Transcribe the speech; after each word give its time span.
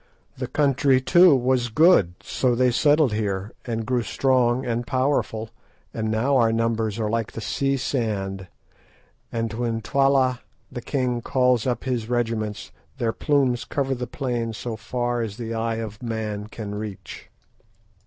"The 0.35 0.47
country, 0.47 0.99
too, 0.99 1.35
was 1.35 1.69
good, 1.69 2.15
so 2.23 2.55
they 2.55 2.71
settled 2.71 3.13
here 3.13 3.53
and 3.65 3.85
grew 3.85 4.01
strong 4.01 4.65
and 4.65 4.87
powerful, 4.87 5.51
and 5.93 6.09
now 6.09 6.37
our 6.37 6.51
numbers 6.51 6.99
are 6.99 7.07
like 7.07 7.33
the 7.33 7.39
sea 7.39 7.77
sand, 7.77 8.47
and 9.31 9.53
when 9.53 9.79
Twala 9.79 10.39
the 10.71 10.81
king 10.81 11.21
calls 11.21 11.67
up 11.67 11.83
his 11.83 12.09
regiments 12.09 12.71
their 12.97 13.13
plumes 13.13 13.63
cover 13.63 13.93
the 13.93 14.07
plain 14.07 14.53
so 14.53 14.75
far 14.75 15.21
as 15.21 15.37
the 15.37 15.53
eye 15.53 15.75
of 15.75 16.01
man 16.01 16.47
can 16.47 16.73
reach." 16.73 17.29